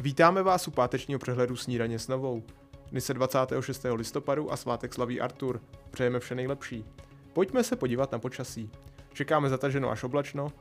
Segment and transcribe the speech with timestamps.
[0.00, 2.42] Vítáme vás u pátečního přehledu snídaně s novou.
[2.90, 3.86] Dnes je 26.
[3.94, 5.60] listopadu a svátek slaví Artur.
[5.90, 6.84] Přejeme vše nejlepší.
[7.32, 8.70] Pojďme se podívat na počasí.
[9.12, 10.52] Čekáme zataženo až oblačno,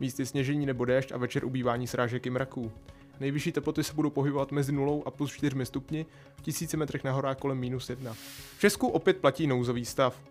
[0.00, 2.72] místy sněžení nebo déšť a večer ubývání srážek i mraků.
[3.20, 6.06] Nejvyšší teploty se budou pohybovat mezi 0 a plus 4 stupni,
[6.36, 8.12] v tisíci metrech na horách kolem minus 1.
[8.56, 10.22] V Česku opět platí nouzový stav.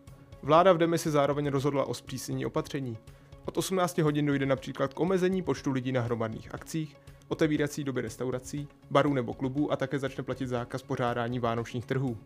[0.42, 2.98] Vláda v demisi zároveň rozhodla o zpřísnění opatření.
[3.46, 8.68] Od 18 hodin dojde například k omezení počtu lidí na hromadných akcích, otevírací doby restaurací,
[8.92, 12.18] barů nebo klubů a také začne platit zákaz pořádání vánočních trhů.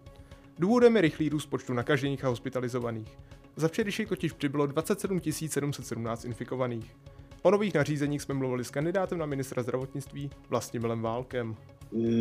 [0.59, 3.17] Důvodem je rychlý růst počtu nakažených a hospitalizovaných.
[3.55, 6.95] Za včerejšek totiž přibylo 27 717 infikovaných.
[7.41, 11.55] O nových nařízeních jsme mluvili s kandidátem na ministra zdravotnictví Vlastimilem Válkem.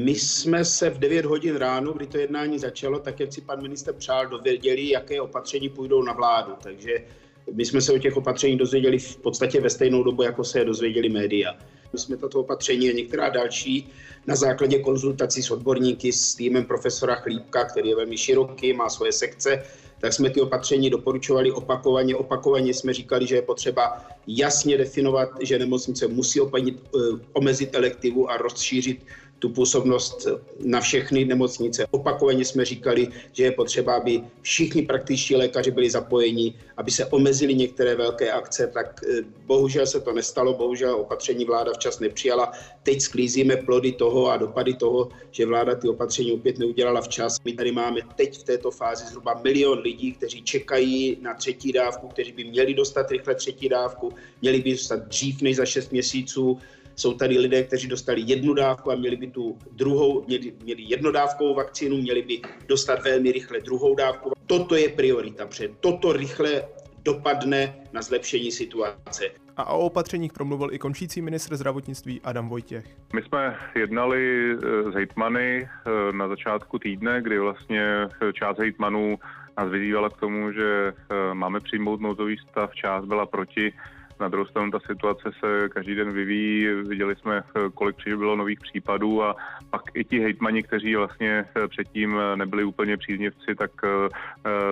[0.05, 3.62] My jsme se v 9 hodin ráno, kdy to jednání začalo, tak jak si pan
[3.62, 6.53] minister přál, dověděli, jaké opatření půjdou na vládu.
[6.62, 7.05] Takže
[7.52, 10.65] my jsme se o těch opatření dozvěděli v podstatě ve stejnou dobu, jako se je
[10.65, 11.55] dozvěděli média.
[11.93, 13.89] My jsme tato opatření a některá další
[14.27, 19.12] na základě konzultací s odborníky, s týmem profesora Chlípka, který je velmi široký, má svoje
[19.12, 19.62] sekce,
[20.00, 22.17] tak jsme ty opatření doporučovali opakovaně.
[22.17, 26.98] Opakovaně jsme říkali, že je potřeba jasně definovat, že nemocnice musí opanit, eh,
[27.33, 29.06] omezit elektivu a rozšířit
[29.39, 30.27] tu působnost
[30.64, 31.86] na všechny nemocnice.
[31.91, 37.55] Opakovaně jsme říkali, že je potřeba, aby všichni praktičtí lékaři byli zapojeni, aby se omezily
[37.55, 42.53] některé velké akce, tak eh, bohužel se to nestalo, bohužel opatření vláda včas nepřijala.
[42.83, 47.36] Teď sklízíme plody toho a dopady toho, že vláda ty opatření opět neudělala včas.
[47.45, 52.08] My tady máme teď v této fázi zhruba milion lidí, kteří čekají na třetí dávku,
[52.08, 56.58] kteří by měli dostat rychle třetí dávku, měli by dostat dřív než za 6 měsíců.
[56.99, 61.55] Jsou tady lidé, kteří dostali jednu dávku a měli by tu druhou, měli, měli jednodávkovou
[61.55, 64.33] vakcínu, měli by dostat velmi rychle druhou dávku.
[64.47, 66.63] Toto je priorita, protože toto rychle
[67.03, 69.25] dopadne na zlepšení situace.
[69.57, 72.87] A o opatřeních promluvil i končící ministr zdravotnictví Adam Vojtěch.
[73.15, 74.55] My jsme jednali
[74.91, 79.19] s hejtmany eh, na začátku týdne, kdy vlastně část hejtmanů
[79.59, 83.73] nás vyzývala k tomu, že eh, máme přijmout nouzový stav, část byla proti,
[84.20, 86.67] na druhou stranu ta situace se každý den vyvíjí.
[86.67, 87.42] Viděli jsme,
[87.74, 89.36] kolik přibylo nových případů a
[89.70, 94.08] pak i ti hejtmani, kteří vlastně předtím nebyli úplně příznivci, tak eh,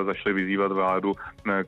[0.04, 1.14] zašli vyzývat vládu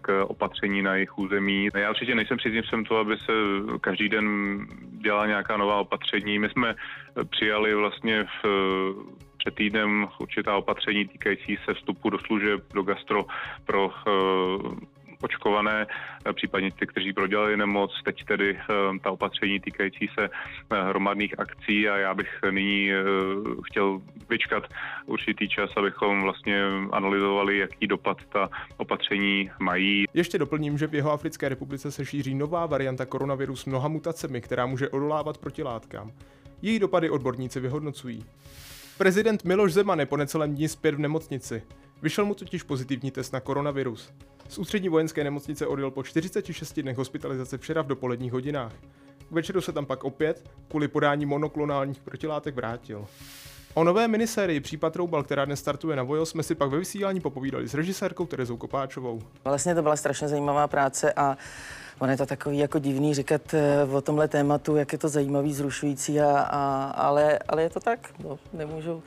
[0.01, 1.69] k opatření na jejich území.
[1.75, 3.33] Já určitě nejsem příznivcem toho, aby se
[3.81, 6.39] každý den dělala nějaká nová opatření.
[6.39, 6.75] My jsme
[7.31, 8.47] přijali vlastně v
[9.39, 13.27] před týdnem určitá opatření týkající se vstupu do služeb, do gastro
[13.65, 15.87] pro eh, očkované,
[16.25, 21.39] eh, případně ty, kteří prodělali nemoc, teď tedy eh, ta opatření týkající se eh, hromadných
[21.39, 22.91] akcí a já bych nyní
[23.65, 24.65] chtěl vyčkat
[25.07, 26.63] určitý čas, abychom vlastně
[26.93, 30.05] analyzovali, jaký dopad ta opatření mají.
[30.15, 34.41] Ještě doplním, že v jeho Africké republice se šíří nová varianta koronaviru s mnoha mutacemi,
[34.41, 36.13] která může odolávat proti látkám.
[36.63, 38.25] Její dopady odborníci vyhodnocují.
[38.99, 41.63] Prezident Miloš Zeman je po necelém dní zpět v nemocnici.
[42.03, 44.13] Vyšel mu totiž pozitivní test na koronavirus.
[44.49, 48.73] Z ústřední vojenské nemocnice odjel po 46 dnech hospitalizace včera v dopoledních hodinách.
[49.29, 53.07] K večeru se tam pak opět kvůli podání monoklonálních protilátek vrátil.
[53.75, 57.21] O nové minisérii Případ Roubal, která dnes startuje na Vojo, jsme si pak ve vysílání
[57.21, 59.23] popovídali s režisérkou Terezou Kopáčovou.
[59.45, 61.37] Vlastně to byla strašně zajímavá práce a
[61.99, 65.55] On je to takový jako divný říkat eh, o tomhle tématu, jak je to zajímavý,
[65.55, 69.03] zrušující, a, a, ale, ale je to tak, no, nemůžu,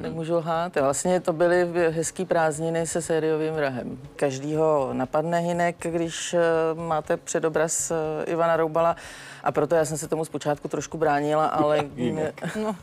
[0.00, 0.76] nemůžu lhát.
[0.76, 3.98] Vlastně to byly hezký prázdniny se sériovým vrahem.
[4.16, 6.40] Každýho napadne Hinek, když eh,
[6.74, 7.94] máte předobraz eh,
[8.24, 8.96] Ivana Roubala
[9.44, 11.78] a proto já jsem se tomu zpočátku trošku bránila, ale...
[12.62, 12.76] no,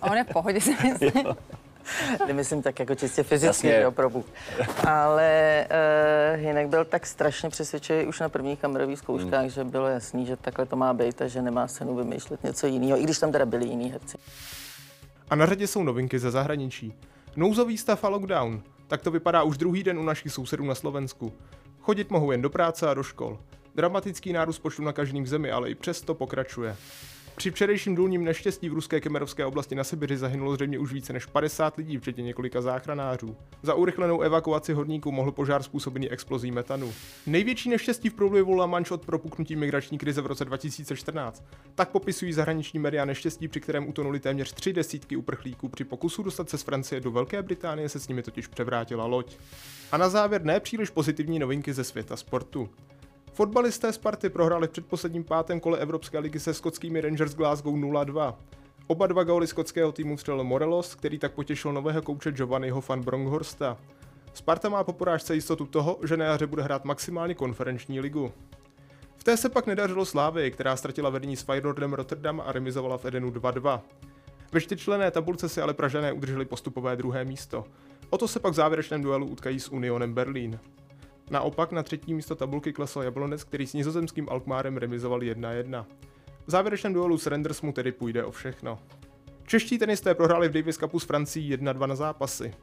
[0.00, 1.26] on je v pohodě, si myslím.
[2.26, 4.24] Nemyslím tak jako čistě fyzicky, jo, probu.
[4.86, 5.66] Ale
[6.34, 9.50] uh, jinak byl tak strašně přesvědčivý už na prvních kamerových zkouškách, hmm.
[9.50, 13.00] že bylo jasný, že takhle to má být a že nemá cenu vymýšlet něco jiného,
[13.00, 14.18] i když tam teda byli jiní herci.
[15.30, 16.94] A na řadě jsou novinky ze zahraničí.
[17.36, 18.62] Nouzový stav a lockdown.
[18.86, 21.32] Tak to vypadá už druhý den u našich sousedů na Slovensku.
[21.80, 23.38] Chodit mohou jen do práce a do škol.
[23.74, 26.76] Dramatický nárůst počtu nakažených v zemi ale i přesto pokračuje.
[27.36, 31.26] Při včerejším důlním neštěstí v ruské kemerovské oblasti na Sibiři zahynulo zřejmě už více než
[31.26, 33.36] 50 lidí, včetně několika záchranářů.
[33.62, 36.92] Za urychlenou evakuaci horníků mohl požár způsobený explozí metanu.
[37.26, 41.44] Největší neštěstí v průlivu La Manche od propuknutí migrační krize v roce 2014.
[41.74, 45.68] Tak popisují zahraniční média neštěstí, při kterém utonuli téměř tři desítky uprchlíků.
[45.68, 49.36] Při pokusu dostat se z Francie do Velké Británie se s nimi totiž převrátila loď.
[49.92, 52.70] A na závěr nepříliš pozitivní novinky ze světa sportu.
[53.32, 58.34] Fotbalisté Sparty prohráli v předposledním pátém kole Evropské ligy se skotskými Rangers Glasgow 0-2.
[58.86, 63.76] Oba dva góly skotského týmu vstřelil Morelos, který tak potěšil nového kouče Giovanniho van Bronkhorsta.
[64.34, 68.32] Sparta má po porážce jistotu toho, že na jaře bude hrát maximálně konferenční ligu.
[69.16, 73.04] V té se pak nedařilo Slávy, která ztratila vedení s Feyenoordem Rotterdam a remizovala v
[73.04, 73.80] Edenu 2-2.
[74.52, 77.64] Ve čtyřčlené tabulce si ale Pražané udrželi postupové druhé místo.
[78.10, 80.58] O to se pak v závěrečném duelu utkají s Unionem Berlín.
[81.30, 85.84] Naopak na třetí místo tabulky klesl Jablonec, který s nizozemským Alkmárem remizoval 1-1.
[86.46, 88.78] V závěrečném duelu s Renders mu tedy půjde o všechno.
[89.46, 92.54] Čeští tenisté prohráli v Davis Cupu s Francií 1-2 na zápasy.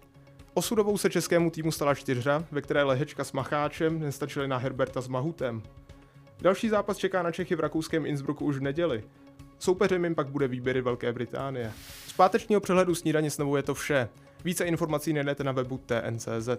[0.54, 5.08] Osudovou se českému týmu stala čtyřhra, ve které Lehečka s Macháčem nestačili na Herberta s
[5.08, 5.64] Mahutem.
[6.42, 9.04] Další zápas čeká na Čechy v rakouském Innsbrucku už v neděli.
[9.60, 11.72] Soupeřem jim pak bude výběry Velké Británie.
[12.08, 14.10] Z pátečního přehledu snídaně s je to vše.
[14.44, 16.50] Více informací najdete na webu TNCZ.